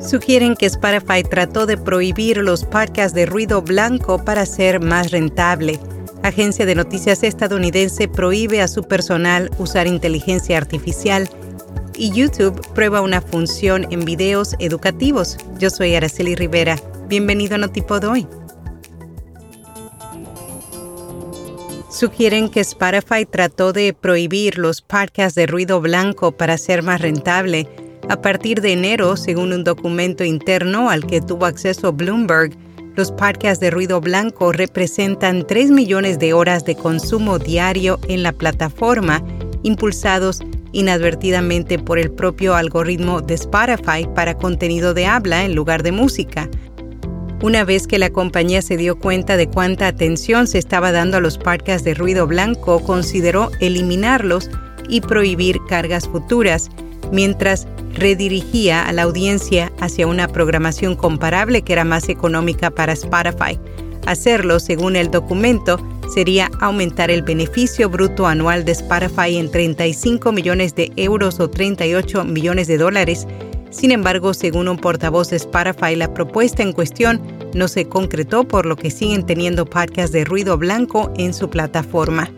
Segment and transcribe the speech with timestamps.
[0.00, 5.78] sugieren que Spotify trató de prohibir los podcasts de ruido blanco para ser más rentable.
[6.22, 11.28] Agencia de noticias estadounidense prohíbe a su personal usar inteligencia artificial
[11.96, 15.36] y YouTube prueba una función en videos educativos.
[15.58, 16.76] Yo soy Araceli Rivera.
[17.08, 18.26] Bienvenido a Notipod hoy.
[21.90, 27.68] Sugieren que Spotify trató de prohibir los podcasts de ruido blanco para ser más rentable
[28.10, 32.50] a partir de enero, según un documento interno al que tuvo acceso Bloomberg,
[32.96, 38.32] los podcasts de ruido blanco representan 3 millones de horas de consumo diario en la
[38.32, 39.22] plataforma,
[39.62, 40.40] impulsados
[40.72, 46.50] inadvertidamente por el propio algoritmo de Spotify para contenido de habla en lugar de música.
[47.44, 51.20] Una vez que la compañía se dio cuenta de cuánta atención se estaba dando a
[51.20, 54.50] los podcasts de ruido blanco, consideró eliminarlos
[54.88, 56.70] y prohibir cargas futuras,
[57.12, 57.68] mientras
[58.00, 63.60] redirigía a la audiencia hacia una programación comparable que era más económica para Spotify.
[64.06, 65.78] Hacerlo, según el documento,
[66.12, 72.24] sería aumentar el beneficio bruto anual de Spotify en 35 millones de euros o 38
[72.24, 73.28] millones de dólares.
[73.70, 77.20] Sin embargo, según un portavoz de Spotify, la propuesta en cuestión
[77.54, 82.30] no se concretó por lo que siguen teniendo podcasts de ruido blanco en su plataforma.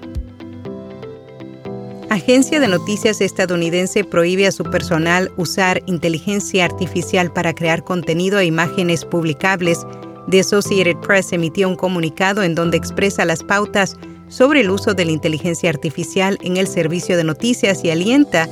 [2.12, 8.44] Agencia de noticias estadounidense prohíbe a su personal usar inteligencia artificial para crear contenido e
[8.44, 9.86] imágenes publicables.
[10.28, 13.96] The Associated Press emitió un comunicado en donde expresa las pautas
[14.28, 18.46] sobre el uso de la inteligencia artificial en el servicio de noticias y alienta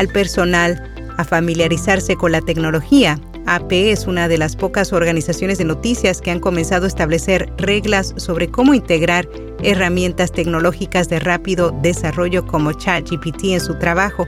[0.00, 3.20] al personal a familiarizarse con la tecnología.
[3.46, 8.12] AP es una de las pocas organizaciones de noticias que han comenzado a establecer reglas
[8.16, 9.28] sobre cómo integrar
[9.62, 14.26] herramientas tecnológicas de rápido desarrollo como ChatGPT en su trabajo.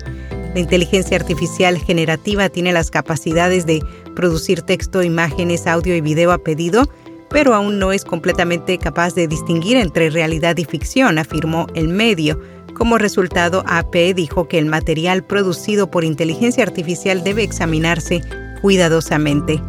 [0.54, 3.82] La inteligencia artificial generativa tiene las capacidades de
[4.14, 6.88] producir texto, imágenes, audio y video a pedido,
[7.28, 12.40] pero aún no es completamente capaz de distinguir entre realidad y ficción, afirmó el medio.
[12.74, 18.22] Como resultado, AP dijo que el material producido por inteligencia artificial debe examinarse
[18.60, 19.60] cuidadosamente.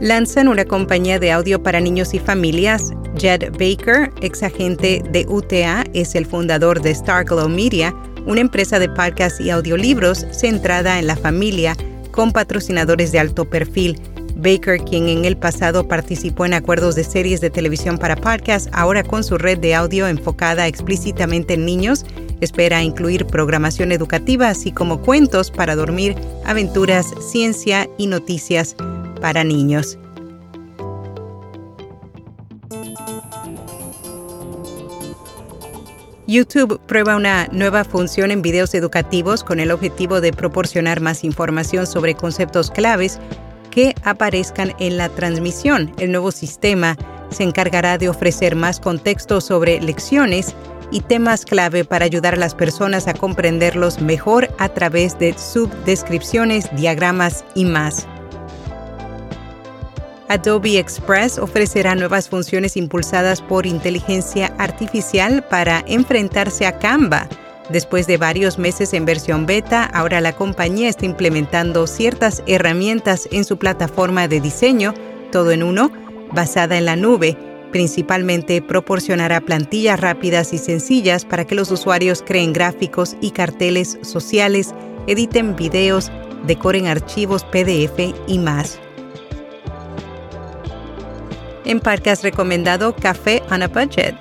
[0.00, 2.92] Lanzan una compañía de audio para niños y familias.
[3.18, 7.94] Jed Baker, ex agente de UTA, es el fundador de Starglow Media,
[8.26, 11.74] una empresa de podcasts y audiolibros centrada en la familia
[12.10, 13.98] con patrocinadores de alto perfil.
[14.36, 19.02] Baker, quien en el pasado participó en acuerdos de series de televisión para podcasts, ahora
[19.02, 22.04] con su red de audio enfocada explícitamente en niños,
[22.40, 26.14] Espera incluir programación educativa, así como cuentos para dormir,
[26.44, 28.76] aventuras, ciencia y noticias
[29.20, 29.98] para niños.
[36.28, 41.86] YouTube prueba una nueva función en videos educativos con el objetivo de proporcionar más información
[41.86, 43.20] sobre conceptos claves
[43.70, 45.92] que aparezcan en la transmisión.
[45.98, 46.96] El nuevo sistema
[47.30, 50.54] se encargará de ofrecer más contexto sobre lecciones
[50.90, 56.74] y temas clave para ayudar a las personas a comprenderlos mejor a través de subdescripciones,
[56.76, 58.06] diagramas y más.
[60.28, 67.28] Adobe Express ofrecerá nuevas funciones impulsadas por inteligencia artificial para enfrentarse a Canva.
[67.70, 73.44] Después de varios meses en versión beta, ahora la compañía está implementando ciertas herramientas en
[73.44, 74.94] su plataforma de diseño,
[75.30, 75.90] todo en uno,
[76.32, 77.36] basada en la nube,
[77.72, 84.74] Principalmente proporcionará plantillas rápidas y sencillas para que los usuarios creen gráficos y carteles sociales,
[85.06, 86.10] editen videos,
[86.46, 88.78] decoren archivos PDF y más.
[91.64, 94.14] En podcast recomendado Café on a Budget,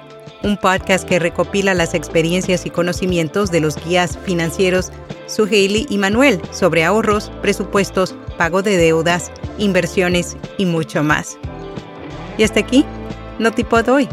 [0.44, 4.92] un podcast que recopila las experiencias y conocimientos de los guías financieros
[5.27, 11.38] Suheili y Manuel sobre ahorros, presupuestos, pago de deudas, inversiones y mucho más.
[12.38, 12.86] Y hasta aquí
[13.39, 14.07] no te puedo hoy.